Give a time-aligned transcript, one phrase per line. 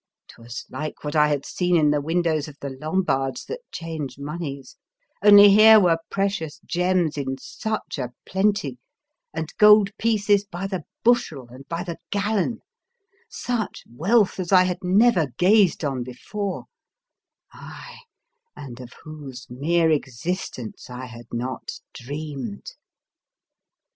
[0.29, 4.75] 'Twas like what I had seen in the windows of the Lombards that change moneys,
[5.23, 8.79] only here were precious gems in such a plenty
[9.31, 12.61] and gold pieces by the bushel and by the gallon;
[13.29, 16.63] such wealth as I had never gazed on before—
[17.53, 17.99] aye,
[18.55, 22.71] and of whose mere existence I had not dreamed.